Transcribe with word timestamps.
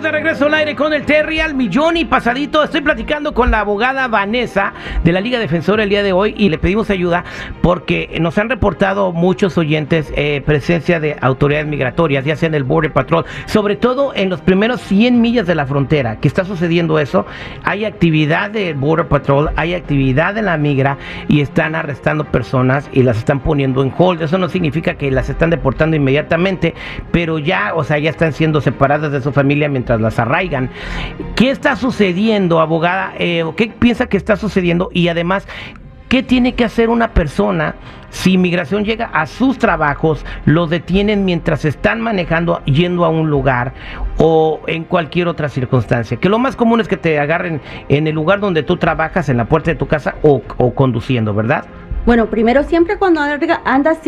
De 0.00 0.10
regreso 0.10 0.46
al 0.46 0.54
aire 0.54 0.74
con 0.74 0.94
el 0.94 1.04
Terry 1.04 1.40
al 1.40 1.54
millón 1.54 1.98
y 1.98 2.06
pasadito. 2.06 2.64
Estoy 2.64 2.80
platicando 2.80 3.34
con 3.34 3.50
la 3.50 3.60
abogada 3.60 4.08
Vanessa 4.08 4.72
de 5.04 5.12
la 5.12 5.20
Liga 5.20 5.38
Defensora 5.38 5.82
el 5.82 5.90
día 5.90 6.02
de 6.02 6.14
hoy 6.14 6.34
y 6.38 6.48
le 6.48 6.56
pedimos 6.56 6.88
ayuda 6.88 7.22
porque 7.60 8.16
nos 8.18 8.38
han 8.38 8.48
reportado 8.48 9.12
muchos 9.12 9.58
oyentes 9.58 10.10
eh, 10.16 10.42
presencia 10.46 11.00
de 11.00 11.18
autoridades 11.20 11.66
migratorias, 11.66 12.24
ya 12.24 12.34
sea 12.34 12.46
en 12.46 12.54
el 12.54 12.64
Border 12.64 12.94
Patrol, 12.94 13.26
sobre 13.44 13.76
todo 13.76 14.14
en 14.14 14.30
los 14.30 14.40
primeros 14.40 14.80
100 14.80 15.20
millas 15.20 15.46
de 15.46 15.54
la 15.54 15.66
frontera, 15.66 16.16
que 16.16 16.28
está 16.28 16.46
sucediendo 16.46 16.98
eso. 16.98 17.26
Hay 17.64 17.84
actividad 17.84 18.50
de 18.50 18.72
Border 18.72 19.06
Patrol, 19.06 19.50
hay 19.56 19.74
actividad 19.74 20.34
de 20.34 20.40
la 20.40 20.56
migra 20.56 20.96
y 21.28 21.42
están 21.42 21.74
arrestando 21.74 22.24
personas 22.24 22.88
y 22.92 23.02
las 23.02 23.18
están 23.18 23.40
poniendo 23.40 23.82
en 23.82 23.92
hold. 23.98 24.22
Eso 24.22 24.38
no 24.38 24.48
significa 24.48 24.94
que 24.94 25.10
las 25.10 25.28
están 25.28 25.50
deportando 25.50 25.94
inmediatamente, 25.94 26.72
pero 27.10 27.38
ya, 27.38 27.74
o 27.74 27.84
sea, 27.84 27.98
ya 27.98 28.08
están 28.08 28.32
siendo 28.32 28.62
separadas 28.62 29.12
de 29.12 29.20
su 29.20 29.30
familia 29.30 29.68
mientras 29.68 29.89
las 29.98 30.18
arraigan. 30.18 30.70
¿Qué 31.34 31.50
está 31.50 31.74
sucediendo, 31.76 32.60
abogada? 32.60 33.12
Eh, 33.18 33.44
¿Qué 33.56 33.68
piensa 33.68 34.06
que 34.06 34.16
está 34.16 34.36
sucediendo? 34.36 34.90
Y 34.92 35.08
además, 35.08 35.48
¿qué 36.08 36.22
tiene 36.22 36.54
que 36.54 36.64
hacer 36.64 36.90
una 36.90 37.12
persona 37.14 37.74
si 38.10 38.32
inmigración 38.32 38.84
llega 38.84 39.06
a 39.06 39.26
sus 39.26 39.58
trabajos, 39.58 40.24
los 40.44 40.68
detienen 40.68 41.24
mientras 41.24 41.64
están 41.64 42.00
manejando, 42.00 42.60
yendo 42.64 43.04
a 43.04 43.08
un 43.08 43.30
lugar 43.30 43.72
o 44.18 44.60
en 44.66 44.84
cualquier 44.84 45.28
otra 45.28 45.48
circunstancia? 45.48 46.18
Que 46.18 46.28
lo 46.28 46.38
más 46.38 46.56
común 46.56 46.80
es 46.80 46.88
que 46.88 46.96
te 46.96 47.18
agarren 47.18 47.60
en 47.88 48.06
el 48.06 48.14
lugar 48.14 48.40
donde 48.40 48.62
tú 48.62 48.76
trabajas, 48.76 49.28
en 49.28 49.36
la 49.36 49.46
puerta 49.46 49.70
de 49.70 49.76
tu 49.76 49.86
casa 49.86 50.16
o, 50.22 50.42
o 50.58 50.74
conduciendo, 50.74 51.34
¿verdad? 51.34 51.64
Bueno, 52.06 52.30
primero 52.30 52.62
siempre 52.62 52.96
cuando 52.96 53.20
andas 53.20 53.98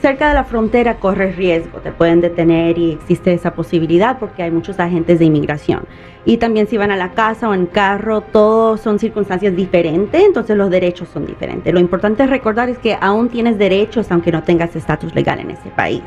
cerca 0.00 0.28
de 0.28 0.34
la 0.34 0.44
frontera 0.44 0.96
corres 0.96 1.36
riesgo, 1.36 1.80
te 1.80 1.92
pueden 1.92 2.22
detener 2.22 2.78
y 2.78 2.92
existe 2.92 3.34
esa 3.34 3.52
posibilidad 3.52 4.18
porque 4.18 4.42
hay 4.42 4.50
muchos 4.50 4.80
agentes 4.80 5.18
de 5.18 5.26
inmigración. 5.26 5.84
Y 6.24 6.38
también 6.38 6.66
si 6.66 6.78
van 6.78 6.90
a 6.90 6.96
la 6.96 7.10
casa 7.10 7.50
o 7.50 7.54
en 7.54 7.66
carro, 7.66 8.22
todos 8.22 8.80
son 8.80 8.98
circunstancias 8.98 9.54
diferentes, 9.54 10.22
entonces 10.24 10.56
los 10.56 10.70
derechos 10.70 11.10
son 11.12 11.26
diferentes. 11.26 11.74
Lo 11.74 11.78
importante 11.78 12.22
es 12.22 12.30
recordar 12.30 12.70
es 12.70 12.78
que 12.78 12.96
aún 12.98 13.28
tienes 13.28 13.58
derechos 13.58 14.10
aunque 14.10 14.32
no 14.32 14.42
tengas 14.42 14.74
estatus 14.74 15.14
legal 15.14 15.38
en 15.38 15.50
ese 15.50 15.68
país. 15.76 16.02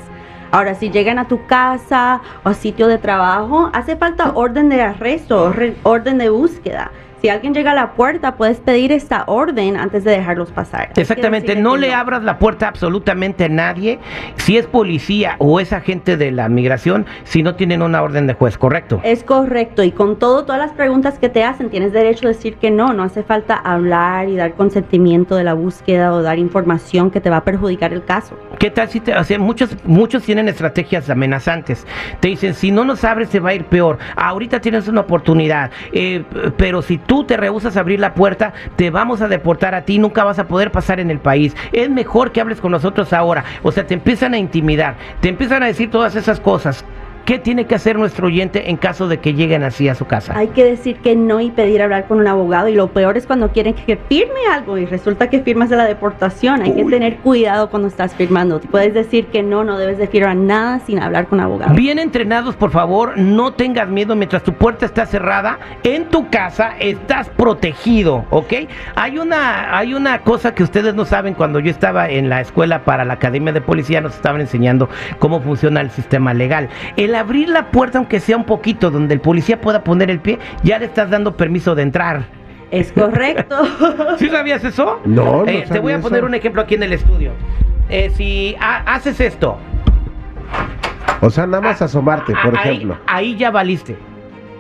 Ahora, 0.50 0.74
si 0.74 0.90
llegan 0.90 1.20
a 1.20 1.28
tu 1.28 1.46
casa 1.46 2.22
o 2.44 2.50
a 2.50 2.54
sitio 2.56 2.88
de 2.88 2.98
trabajo, 2.98 3.70
hace 3.72 3.98
falta 3.98 4.32
orden 4.34 4.70
de 4.70 4.82
arresto, 4.82 5.54
orden 5.84 6.18
de 6.18 6.30
búsqueda 6.30 6.92
si 7.26 7.30
alguien 7.30 7.56
llega 7.56 7.72
a 7.72 7.74
la 7.74 7.94
puerta, 7.94 8.36
puedes 8.36 8.60
pedir 8.60 8.92
esta 8.92 9.24
orden 9.26 9.78
antes 9.78 10.04
de 10.04 10.12
dejarlos 10.12 10.52
pasar. 10.52 10.92
Exactamente, 10.96 11.56
no 11.56 11.76
le 11.76 11.92
abras 11.92 12.22
la 12.22 12.38
puerta 12.38 12.68
a 12.68 12.70
absolutamente 12.70 13.46
a 13.46 13.50
nadie, 13.50 13.98
si 14.36 14.58
es 14.58 14.68
policía 14.68 15.36
o 15.40 15.60
es 15.60 15.74
agente 15.74 16.18
de 16.18 16.32
la 16.32 16.50
migración, 16.50 17.08
si 17.24 17.42
no 17.42 17.56
tienen 17.56 17.82
una 17.82 18.04
orden 18.04 18.28
de 18.28 18.36
juez, 18.36 18.60
¿correcto? 18.60 19.02
Es 19.04 19.24
correcto, 19.24 19.82
y 19.82 19.92
con 19.92 20.20
todo, 20.20 20.46
todas 20.46 20.62
las 20.62 20.74
preguntas 20.74 21.18
que 21.18 21.30
te 21.30 21.44
hacen, 21.44 21.72
tienes 21.72 21.94
derecho 21.94 22.28
a 22.28 22.30
decir 22.30 22.58
que 22.58 22.70
no, 22.70 22.94
no 22.94 23.02
hace 23.02 23.24
falta 23.24 23.56
hablar 23.56 24.30
y 24.30 24.36
dar 24.36 24.54
consentimiento 24.54 25.36
de 25.36 25.46
la 25.46 25.56
búsqueda 25.56 26.14
o 26.14 26.22
dar 26.22 26.38
información 26.38 27.10
que 27.10 27.22
te 27.22 27.32
va 27.32 27.38
a 27.38 27.44
perjudicar 27.44 27.92
el 27.92 28.06
caso. 28.06 28.38
¿Qué 28.60 28.70
tal 28.70 28.88
si 28.90 29.00
te, 29.00 29.16
o 29.16 29.40
muchos, 29.40 29.76
muchos 29.84 30.22
tienen 30.22 30.48
estrategias 30.48 31.10
amenazantes, 31.10 31.88
te 32.20 32.28
dicen, 32.28 32.54
si 32.54 32.70
no 32.70 32.86
nos 32.86 33.04
abres 33.04 33.30
se 33.30 33.40
va 33.40 33.50
a 33.50 33.54
ir 33.56 33.66
peor, 33.66 33.98
ahorita 34.16 34.62
tienes 34.62 34.88
una 34.88 35.02
oportunidad, 35.02 35.72
eh, 35.92 36.24
pero 36.56 36.84
si 36.84 37.00
tú 37.00 37.15
tú 37.16 37.24
te 37.24 37.38
rehusas 37.38 37.78
a 37.78 37.80
abrir 37.80 38.02
la 38.02 38.14
puerta, 38.14 38.52
te 38.76 38.90
vamos 38.90 39.22
a 39.22 39.30
deportar 39.30 39.74
a 39.74 39.84
ti, 39.84 40.00
nunca 40.00 40.26
vas 40.26 40.38
a 40.38 40.50
poder 40.50 40.70
pasar 40.70 41.00
en 41.00 41.10
el 41.10 41.20
país. 41.20 41.56
Es 41.72 41.90
mejor 41.90 42.34
que 42.34 42.42
hables 42.42 42.60
con 42.60 42.74
nosotros 42.74 43.14
ahora. 43.14 43.46
O 43.64 43.72
sea, 43.72 43.88
te 43.88 43.94
empiezan 43.94 44.34
a 44.34 44.38
intimidar, 44.38 44.96
te 45.22 45.30
empiezan 45.30 45.64
a 45.64 45.68
decir 45.68 45.90
todas 45.90 46.18
esas 46.18 46.42
cosas. 46.42 46.84
¿Qué 47.26 47.40
tiene 47.40 47.66
que 47.66 47.74
hacer 47.74 47.98
nuestro 47.98 48.28
oyente 48.28 48.70
en 48.70 48.78
caso 48.78 49.08
de 49.08 49.18
que 49.18 49.34
lleguen 49.34 49.64
así 49.64 49.90
a 49.90 49.96
su 49.96 50.06
casa? 50.06 50.38
Hay 50.38 50.50
que 50.50 50.64
decir 50.64 50.98
que 50.98 51.16
no 51.16 51.42
y 51.42 51.50
pedir 51.50 51.82
hablar 51.82 52.06
con 52.08 52.20
un 52.20 52.28
abogado. 52.28 52.68
Y 52.68 52.76
lo 52.76 52.90
peor 52.90 53.18
es 53.18 53.26
cuando 53.26 53.50
quieren 53.50 53.74
que 53.74 53.98
firme 53.98 54.42
algo 54.54 54.78
y 54.78 54.86
resulta 54.86 55.28
que 55.28 55.40
firmas 55.40 55.72
de 55.72 55.76
la 55.76 55.86
deportación. 55.86 56.62
Hay 56.62 56.74
que 56.74 56.86
tener 56.86 57.18
cuidado 57.18 57.72
cuando 57.72 57.88
estás 57.88 58.14
firmando. 58.14 58.60
Puedes 58.60 58.94
decir 58.94 59.26
que 59.26 59.42
no, 59.42 59.64
no 59.64 59.80
debes 59.80 59.98
de 59.98 60.06
firmar 60.06 60.36
nada 60.36 60.80
sin 60.86 61.00
hablar 61.00 61.26
con 61.26 61.40
un 61.40 61.46
abogado. 61.46 61.74
Bien 61.74 61.98
entrenados, 61.98 62.56
por 62.56 62.70
favor, 62.70 63.18
no 63.18 63.54
tengas 63.54 63.90
miedo 63.90 64.16
mientras 64.16 64.44
tu 64.44 64.54
puerta 64.54 64.86
está 64.86 65.08
cerrada. 65.08 65.58
En 65.82 66.06
tu 66.10 66.30
casa 66.30 66.76
estás 66.80 67.30
protegido, 67.30 68.24
¿ok? 68.30 68.54
Hay 68.94 69.18
una, 69.18 69.76
hay 69.76 69.96
una 69.96 70.22
cosa 70.22 70.54
que 70.54 70.62
ustedes 70.62 70.94
no 70.94 71.06
saben. 71.06 71.34
Cuando 71.34 71.60
yo 71.60 71.72
estaba 71.72 72.08
en 72.08 72.30
la 72.30 72.42
escuela 72.42 72.84
para 72.84 73.04
la 73.04 73.16
Academia 73.16 73.52
de 73.52 73.62
Policía, 73.62 74.00
nos 74.00 74.14
estaban 74.14 74.42
enseñando 74.42 74.90
cómo 75.18 75.42
funciona 75.42 75.82
el 75.82 75.90
sistema 75.90 76.32
legal. 76.32 76.70
El 76.98 77.15
abrir 77.16 77.50
la 77.50 77.72
puerta, 77.72 77.98
aunque 77.98 78.20
sea 78.20 78.38
un 78.38 78.46
poquito, 78.46 78.92
donde 78.92 79.14
el 79.14 79.22
policía 79.22 79.60
pueda 79.62 79.84
poner 79.84 80.10
el 80.10 80.20
pie, 80.20 80.40
ya 80.64 80.80
le 80.80 80.86
estás 80.86 81.10
dando 81.10 81.36
permiso 81.36 81.76
de 81.76 81.84
entrar. 81.84 82.26
Es 82.72 82.92
correcto. 82.92 83.64
¿Sí 84.18 84.30
sabías 84.30 84.64
eso? 84.64 85.00
No, 85.06 85.44
no 85.44 85.48
eh, 85.48 85.66
Te 85.72 85.80
voy 85.80 85.94
a 85.94 86.00
poner 86.00 86.24
un 86.24 86.34
ejemplo 86.34 86.62
aquí 86.62 86.76
en 86.76 86.84
el 86.84 86.94
estudio. 86.94 87.32
Eh, 87.90 88.12
si 88.16 88.56
haces 88.60 89.20
esto. 89.20 89.58
O 91.22 91.30
sea, 91.30 91.46
nada 91.46 91.62
más 91.62 91.82
ah, 91.82 91.86
asomarte, 91.86 92.34
por 92.44 92.56
ejemplo. 92.56 92.98
Ahí 93.08 93.36
ya 93.36 93.52
valiste. 93.52 93.96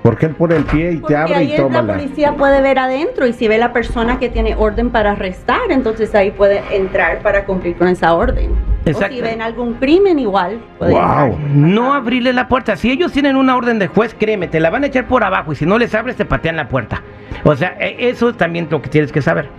Porque 0.03 0.27
él 0.27 0.35
pone 0.35 0.55
el 0.55 0.65
pie 0.65 0.91
y 0.91 0.99
te 0.99 1.15
abre 1.15 1.43
y 1.43 1.55
toma 1.55 1.81
la 1.81 1.93
policía 1.93 2.33
puede 2.33 2.61
ver 2.61 2.77
adentro 2.77 3.25
y 3.25 3.33
si 3.33 3.47
ve 3.47 3.57
la 3.57 3.73
persona 3.73 4.19
que 4.19 4.29
tiene 4.29 4.55
orden 4.55 4.91
para 4.91 5.13
arrestar, 5.13 5.71
entonces 5.71 6.13
ahí 6.13 6.29
puede 6.29 6.61
entrar 6.69 7.19
para 7.23 7.45
cumplir 7.45 7.75
con 7.75 7.87
esa 7.87 8.13
orden. 8.13 8.51
O 8.93 8.93
si 8.93 9.21
ven 9.21 9.41
algún 9.41 9.73
crimen 9.75 10.19
igual. 10.19 10.59
Wow. 10.79 11.37
No 11.53 11.93
abrirle 11.93 12.33
la 12.33 12.47
puerta. 12.47 12.75
Si 12.75 12.91
ellos 12.91 13.11
tienen 13.11 13.35
una 13.35 13.55
orden 13.55 13.79
de 13.79 13.87
juez, 13.87 14.15
créeme, 14.17 14.47
te 14.47 14.59
la 14.59 14.69
van 14.69 14.83
a 14.83 14.87
echar 14.87 15.07
por 15.07 15.23
abajo 15.23 15.53
y 15.53 15.55
si 15.55 15.65
no 15.65 15.77
les 15.77 15.95
abres 15.95 16.15
te 16.15 16.25
patean 16.25 16.55
la 16.55 16.67
puerta. 16.67 17.01
O 17.43 17.55
sea, 17.55 17.75
e, 17.79 18.09
eso 18.09 18.29
es 18.29 18.37
también 18.37 18.67
lo 18.69 18.81
que 18.81 18.89
tienes 18.89 19.11
que 19.11 19.21
saber. 19.21 19.49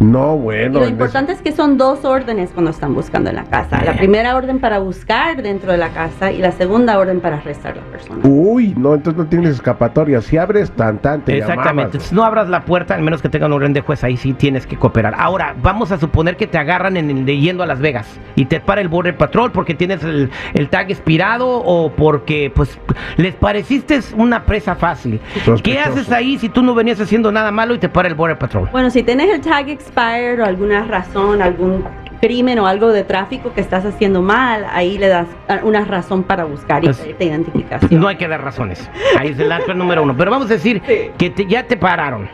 No, 0.00 0.36
bueno. 0.36 0.80
lo 0.80 0.88
importante 0.88 1.32
es 1.32 1.40
que 1.40 1.52
son 1.52 1.78
dos 1.78 2.04
órdenes 2.04 2.50
cuando 2.50 2.70
están 2.70 2.94
buscando 2.94 3.30
en 3.30 3.36
la 3.36 3.44
casa. 3.44 3.82
La 3.84 3.94
primera 3.94 4.34
orden 4.36 4.58
para 4.58 4.78
buscar 4.78 5.42
dentro 5.42 5.72
de 5.72 5.78
la 5.78 5.90
casa 5.90 6.32
y 6.32 6.38
la 6.38 6.52
segunda 6.52 6.98
orden 6.98 7.20
para 7.20 7.36
arrestar 7.36 7.72
a 7.72 7.76
la 7.76 7.82
persona. 7.82 8.20
Uy, 8.24 8.74
no, 8.76 8.94
entonces 8.94 9.18
no 9.18 9.28
tienes 9.28 9.50
escapatoria. 9.50 10.20
Si 10.20 10.36
abres 10.36 10.70
tan 10.72 10.98
tan 10.98 11.22
Exactamente. 11.26 11.98
no 12.12 12.24
abras 12.24 12.48
la 12.48 12.64
puerta, 12.64 12.94
al 12.94 13.02
menos 13.02 13.22
que 13.22 13.28
tenga 13.28 13.46
un 13.46 13.52
orden 13.52 13.72
de 13.72 13.80
juez, 13.80 14.02
ahí 14.04 14.16
sí 14.16 14.32
tienes 14.32 14.66
que 14.66 14.76
cooperar. 14.76 15.14
Ahora, 15.16 15.54
vamos 15.62 15.92
a 15.92 15.98
suponer 15.98 16.36
que 16.36 16.46
te 16.46 16.58
agarran 16.58 16.96
en 16.96 17.10
el 17.10 17.24
de 17.24 17.38
yendo 17.38 17.62
a 17.62 17.66
Las 17.66 17.80
Vegas 17.80 18.06
y 18.34 18.46
te 18.46 18.60
para 18.60 18.80
el 18.80 18.88
Border 18.88 19.16
Patrol 19.16 19.52
porque 19.52 19.74
tienes 19.74 20.02
el, 20.02 20.30
tag 20.70 20.90
expirado 20.90 21.48
o 21.48 21.90
porque 21.92 22.50
pues 22.54 22.78
les 23.16 23.34
pareciste 23.34 24.00
una 24.16 24.44
presa 24.44 24.74
fácil. 24.74 25.20
¿Qué 25.62 25.78
haces 25.78 26.10
ahí 26.10 26.38
si 26.38 26.48
tú 26.48 26.62
no 26.62 26.74
venías 26.74 27.00
haciendo 27.00 27.30
nada 27.30 27.50
malo 27.50 27.74
y 27.74 27.78
te 27.78 27.88
para 27.88 28.08
el 28.08 28.14
Border 28.14 28.38
Patrol? 28.38 28.68
Bueno, 28.72 28.90
si 28.90 29.02
tienes 29.02 29.32
el 29.32 29.40
tag 29.40 29.68
expirado, 29.68 29.83
o 29.96 30.44
alguna 30.44 30.84
razón, 30.84 31.42
algún 31.42 31.84
crimen 32.20 32.58
o 32.58 32.66
algo 32.66 32.90
de 32.90 33.04
tráfico 33.04 33.52
que 33.52 33.60
estás 33.60 33.84
haciendo 33.84 34.22
mal, 34.22 34.66
ahí 34.72 34.96
le 34.96 35.08
das 35.08 35.28
una 35.62 35.84
razón 35.84 36.22
para 36.22 36.44
buscar 36.44 36.82
y 36.82 36.86
pues, 36.86 37.06
identificación. 37.18 38.00
No 38.00 38.08
hay 38.08 38.16
que 38.16 38.26
dar 38.26 38.42
razones. 38.42 38.88
Ahí 39.18 39.28
es 39.28 39.38
el 39.38 39.52
acto 39.52 39.74
número 39.74 40.02
uno. 40.02 40.16
Pero 40.16 40.30
vamos 40.30 40.50
a 40.50 40.54
decir 40.54 40.80
que 40.80 41.46
ya 41.48 41.66
te 41.66 41.76
pararon. 41.76 42.28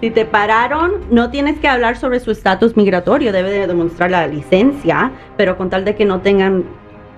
Si 0.00 0.10
te 0.10 0.26
pararon, 0.26 1.06
no 1.10 1.30
tienes 1.30 1.58
que 1.58 1.68
hablar 1.68 1.96
sobre 1.96 2.20
su 2.20 2.30
estatus 2.30 2.76
migratorio, 2.76 3.32
debe 3.32 3.50
de 3.50 3.66
demostrar 3.66 4.10
la 4.10 4.26
licencia, 4.26 5.10
pero 5.38 5.56
con 5.56 5.70
tal 5.70 5.84
de 5.86 5.94
que 5.94 6.04
no 6.04 6.20
tengan 6.20 6.64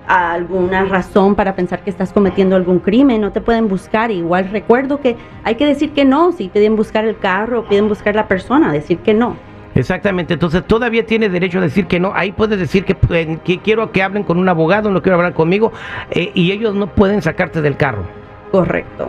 alguna 0.07 0.85
razón 0.85 1.35
para 1.35 1.55
pensar 1.55 1.83
que 1.83 1.89
estás 1.89 2.13
cometiendo 2.13 2.55
algún 2.55 2.79
crimen, 2.79 3.21
no 3.21 3.31
te 3.31 3.41
pueden 3.41 3.67
buscar. 3.67 4.11
Igual 4.11 4.49
recuerdo 4.49 5.01
que 5.01 5.17
hay 5.43 5.55
que 5.55 5.65
decir 5.65 5.91
que 5.91 6.05
no, 6.05 6.31
si 6.31 6.47
piden 6.47 6.75
buscar 6.75 7.05
el 7.05 7.17
carro, 7.17 7.67
piden 7.67 7.89
buscar 7.89 8.15
la 8.15 8.27
persona, 8.27 8.71
decir 8.71 8.99
que 8.99 9.13
no. 9.13 9.35
Exactamente, 9.79 10.33
entonces 10.33 10.65
todavía 10.65 11.05
tiene 11.05 11.29
derecho 11.29 11.59
a 11.59 11.61
decir 11.61 11.87
que 11.87 11.99
no. 11.99 12.11
Ahí 12.13 12.31
puedes 12.33 12.59
decir 12.59 12.83
que, 12.83 13.59
quiero 13.63 13.91
que 13.91 14.03
hablen 14.03 14.23
con 14.23 14.37
un 14.37 14.49
abogado, 14.49 14.91
no 14.91 15.01
quiero 15.01 15.17
hablar 15.17 15.33
conmigo, 15.33 15.71
eh, 16.11 16.31
y 16.33 16.51
ellos 16.51 16.75
no 16.75 16.87
pueden 16.87 17.21
sacarte 17.21 17.61
del 17.61 17.77
carro. 17.77 18.03
Correcto. 18.51 19.07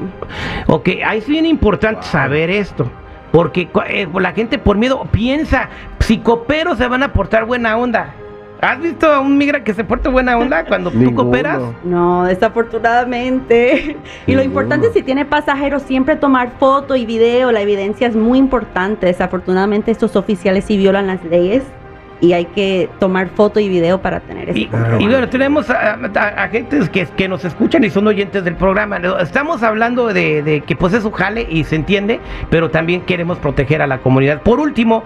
Ok, 0.69 0.91
ahí 1.05 1.19
es 1.19 1.27
bien 1.27 1.47
importante 1.47 2.03
saber 2.05 2.51
esto. 2.51 2.91
Porque 3.33 3.69
eh, 3.89 4.09
la 4.13 4.33
gente 4.33 4.59
por 4.59 4.77
miedo 4.77 5.05
piensa, 5.11 5.69
si 6.01 6.19
coopero 6.19 6.77
se 6.77 6.87
van 6.87 7.03
a 7.03 7.13
portar 7.13 7.47
buena 7.47 7.77
onda. 7.77 8.15
¿Has 8.61 8.81
visto 8.81 9.11
a 9.11 9.21
un 9.21 9.39
migra 9.39 9.65
que 9.65 9.73
se 9.73 9.85
porta 9.85 10.11
buena 10.11 10.37
onda 10.37 10.65
cuando 10.65 10.91
tú 10.91 11.15
cooperas? 11.15 11.61
No, 11.83 12.25
desafortunadamente. 12.25 13.97
Y 14.27 14.35
lo 14.35 14.43
importante 14.43 14.89
es 14.89 14.93
si 14.93 15.03
tiene 15.03 15.25
pasajeros, 15.25 15.83
siempre 15.83 16.17
tomar 16.17 16.51
foto 16.59 16.95
y 16.95 17.07
video. 17.07 17.53
La 17.53 17.62
evidencia 17.62 18.07
es 18.07 18.15
muy 18.15 18.39
importante. 18.39 19.07
Desafortunadamente 19.07 19.91
estos 19.91 20.15
oficiales 20.15 20.65
sí 20.67 20.77
violan 20.77 21.07
las 21.07 21.25
leyes 21.25 21.62
y 22.21 22.35
hay 22.35 22.45
que 22.45 22.91
tomar 22.99 23.31
foto 23.31 23.61
y 23.61 23.69
video 23.71 24.03
para 24.03 24.21
tener 24.21 24.51
ese 24.51 24.59
y, 24.59 24.71
y 24.99 25.07
bueno, 25.07 25.27
tenemos 25.31 25.71
a, 25.71 25.95
agentes 26.37 26.91
que, 26.91 27.07
que, 27.07 27.29
nos 27.29 27.47
escuchan 27.47 27.83
y 27.85 27.89
son 27.89 28.07
oyentes 28.07 28.45
del 28.45 28.57
programa. 28.57 28.99
Estamos 29.21 29.62
hablando 29.62 30.09
de, 30.09 30.43
de, 30.43 30.61
que 30.61 30.77
pues 30.77 30.93
es 30.93 31.05
un 31.05 31.12
jale 31.12 31.47
y 31.49 31.65
se 31.65 31.77
entiende, 31.77 32.21
pero 32.51 32.71
también 32.71 33.01
queremos 33.03 33.39
proteger 33.39 33.81
a 33.81 33.87
la 33.87 33.99
comunidad. 33.99 34.43
Por 34.43 34.61
último, 34.61 35.03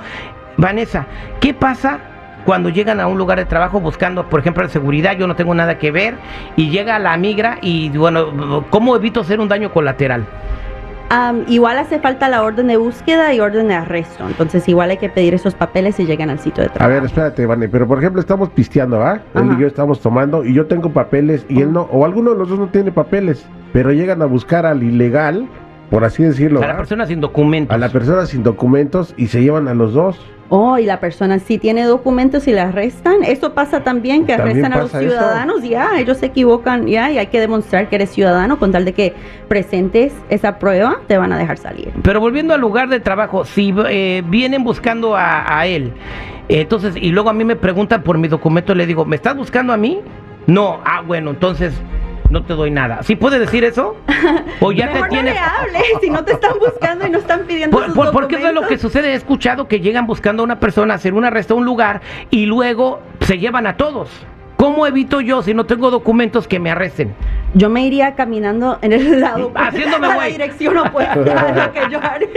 Vanessa, 0.56 1.06
¿qué 1.40 1.54
pasa 1.54 2.00
cuando 2.44 2.68
llegan 2.68 3.00
a 3.00 3.06
un 3.06 3.18
lugar 3.18 3.38
de 3.38 3.44
trabajo 3.46 3.80
buscando, 3.80 4.28
por 4.28 4.40
ejemplo, 4.40 4.62
la 4.62 4.68
seguridad, 4.68 5.16
yo 5.16 5.26
no 5.26 5.36
tengo 5.36 5.54
nada 5.54 5.78
que 5.78 5.90
ver, 5.90 6.14
y 6.56 6.70
llega 6.70 6.98
la 6.98 7.16
migra 7.16 7.58
y 7.62 7.88
bueno, 7.90 8.64
¿cómo 8.70 8.96
evito 8.96 9.20
hacer 9.20 9.40
un 9.40 9.48
daño 9.48 9.72
colateral? 9.72 10.26
Am, 11.10 11.44
igual 11.48 11.78
hace 11.78 12.00
falta 12.00 12.28
la 12.28 12.42
orden 12.42 12.66
de 12.66 12.76
búsqueda 12.78 13.32
y 13.34 13.38
orden 13.38 13.68
de 13.68 13.74
arresto. 13.74 14.26
Entonces, 14.26 14.66
igual 14.68 14.90
hay 14.90 14.96
que 14.96 15.10
pedir 15.10 15.34
esos 15.34 15.54
papeles 15.54 15.96
si 15.96 16.06
llegan 16.06 16.30
al 16.30 16.38
sitio 16.38 16.64
de 16.64 16.70
A 16.70 16.72
trabajo. 16.72 16.94
ver, 16.94 17.04
espérate, 17.04 17.46
Vane, 17.46 17.68
pero 17.68 17.86
por 17.86 17.98
ejemplo 17.98 18.20
estamos 18.20 18.48
pisteando, 18.48 19.02
¿ah? 19.02 19.20
Él 19.34 19.50
y 19.56 19.60
yo 19.60 19.66
estamos 19.66 20.00
tomando 20.00 20.44
y 20.44 20.54
yo 20.54 20.66
tengo 20.66 20.90
papeles 20.90 21.44
y 21.48 21.60
él 21.60 21.72
no, 21.72 21.82
o 21.82 22.04
alguno 22.04 22.32
de 22.32 22.38
los 22.38 22.48
dos 22.48 22.58
no 22.58 22.68
tiene 22.68 22.90
papeles, 22.90 23.46
pero 23.72 23.92
llegan 23.92 24.22
a 24.22 24.24
buscar 24.24 24.64
al 24.64 24.82
ilegal, 24.82 25.46
por 25.94 26.04
así 26.04 26.24
decirlo, 26.24 26.60
a 26.60 26.66
la 26.66 26.76
persona 26.76 27.06
sin 27.06 27.20
documentos. 27.20 27.72
a 27.72 27.78
la 27.78 27.88
persona 27.88 28.26
sin 28.26 28.42
documentos 28.42 29.14
y 29.16 29.28
se 29.28 29.40
llevan 29.42 29.68
a 29.68 29.74
los 29.74 29.94
dos. 29.94 30.18
Oh, 30.48 30.76
y 30.76 30.86
la 30.86 30.98
persona 30.98 31.38
sí 31.38 31.56
tiene 31.56 31.84
documentos 31.84 32.48
y 32.48 32.52
la 32.52 32.64
arrestan. 32.64 33.22
Eso 33.22 33.54
pasa 33.54 33.84
también, 33.84 34.26
que 34.26 34.36
También 34.36 34.58
arrestan 34.58 34.72
a 34.72 34.82
los 34.82 34.90
eso. 34.92 34.98
ciudadanos. 34.98 35.62
Ya, 35.62 35.98
ellos 36.00 36.16
se 36.18 36.26
equivocan, 36.26 36.88
ya, 36.88 37.12
y 37.12 37.18
hay 37.18 37.28
que 37.28 37.38
demostrar 37.38 37.88
que 37.88 37.94
eres 37.94 38.10
ciudadano 38.10 38.58
con 38.58 38.72
tal 38.72 38.84
de 38.84 38.92
que 38.92 39.14
presentes 39.46 40.12
esa 40.30 40.58
prueba, 40.58 40.98
te 41.06 41.16
van 41.16 41.32
a 41.32 41.38
dejar 41.38 41.58
salir. 41.58 41.92
Pero 42.02 42.18
volviendo 42.18 42.54
al 42.54 42.60
lugar 42.60 42.88
de 42.88 42.98
trabajo, 42.98 43.44
si 43.44 43.72
eh, 43.88 44.24
vienen 44.26 44.64
buscando 44.64 45.14
a, 45.14 45.60
a 45.60 45.66
él, 45.68 45.92
entonces, 46.48 46.96
y 46.96 47.10
luego 47.10 47.30
a 47.30 47.32
mí 47.32 47.44
me 47.44 47.54
preguntan 47.54 48.02
por 48.02 48.18
mi 48.18 48.26
documento, 48.26 48.74
le 48.74 48.86
digo, 48.86 49.04
¿me 49.04 49.14
estás 49.14 49.36
buscando 49.36 49.72
a 49.72 49.76
mí? 49.76 50.00
No, 50.48 50.80
ah, 50.84 51.02
bueno, 51.06 51.30
entonces 51.30 51.72
no 52.34 52.42
te 52.42 52.52
doy 52.54 52.70
nada. 52.70 53.02
¿Sí 53.02 53.16
puede 53.16 53.38
decir 53.38 53.64
eso? 53.64 53.96
O 54.60 54.72
ya 54.72 54.86
Mejor 54.86 55.02
te 55.04 55.08
tienes... 55.08 55.34
no 55.34 55.40
le 55.40 55.46
hables 55.78 55.82
si 56.02 56.10
no 56.10 56.24
te 56.24 56.32
están 56.32 56.58
buscando 56.58 57.06
y 57.06 57.10
no 57.10 57.18
están 57.18 57.40
pidiendo 57.46 57.76
Por- 57.76 57.86
sus 57.86 57.94
por- 57.94 58.10
porque 58.10 58.36
eso 58.36 58.48
es 58.48 58.54
lo 58.54 58.66
que 58.66 58.76
sucede. 58.76 59.12
He 59.12 59.14
escuchado 59.14 59.68
que 59.68 59.80
llegan 59.80 60.06
buscando 60.06 60.42
a 60.42 60.44
una 60.44 60.60
persona, 60.60 60.94
hacer 60.94 61.14
un 61.14 61.24
arresto 61.24 61.54
a 61.54 61.56
un 61.56 61.64
lugar 61.64 62.02
y 62.30 62.46
luego 62.46 63.00
se 63.20 63.38
llevan 63.38 63.66
a 63.66 63.76
todos. 63.76 64.10
¿Cómo 64.56 64.86
evito 64.86 65.20
yo, 65.20 65.42
si 65.42 65.54
no 65.54 65.64
tengo 65.64 65.90
documentos, 65.90 66.46
que 66.48 66.58
me 66.58 66.70
arresten? 66.70 67.14
Yo 67.54 67.70
me 67.70 67.86
iría 67.86 68.14
caminando 68.14 68.78
en 68.82 68.92
el 68.92 69.20
lado 69.20 69.52
Haciéndome 69.54 70.06
a 70.06 70.16
la 70.16 70.24
dirección 70.24 70.76
opuesta 70.78 71.64
a 71.64 71.72
que 71.72 71.80
yo 71.90 71.98
haría. 72.02 72.28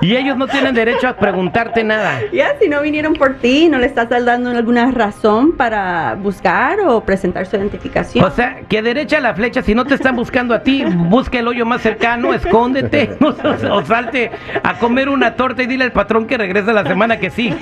Y 0.00 0.16
ellos 0.16 0.36
no 0.36 0.46
tienen 0.46 0.74
derecho 0.74 1.08
a 1.08 1.16
preguntarte 1.16 1.82
nada. 1.82 2.20
Ya, 2.34 2.56
si 2.60 2.68
no 2.68 2.82
vinieron 2.82 3.14
por 3.14 3.34
ti, 3.36 3.68
no 3.68 3.78
le 3.78 3.86
estás 3.86 4.08
dando 4.08 4.50
alguna 4.50 4.90
razón 4.90 5.52
para 5.52 6.14
buscar 6.14 6.80
o 6.80 7.00
presentar 7.02 7.46
su 7.46 7.56
identificación. 7.56 8.24
O 8.24 8.30
sea, 8.30 8.60
que 8.68 8.82
derecha 8.82 9.20
la 9.20 9.34
flecha, 9.34 9.62
si 9.62 9.74
no 9.74 9.84
te 9.84 9.94
están 9.94 10.16
buscando 10.16 10.52
a 10.52 10.62
ti, 10.62 10.84
busca 10.84 11.38
el 11.38 11.46
hoyo 11.46 11.64
más 11.64 11.80
cercano, 11.80 12.34
escóndete, 12.34 13.16
o, 13.20 13.34
o 13.72 13.84
salte 13.84 14.32
a 14.62 14.78
comer 14.78 15.08
una 15.08 15.36
torta 15.36 15.62
y 15.62 15.66
dile 15.66 15.84
al 15.84 15.92
patrón 15.92 16.26
que 16.26 16.36
regrese 16.36 16.72
la 16.72 16.84
semana 16.84 17.18
que 17.18 17.30
sí. 17.30 17.54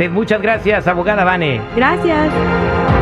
Muchas 0.08 0.40
gracias, 0.40 0.86
abogada 0.86 1.24
Vane. 1.24 1.60
Gracias. 1.76 2.97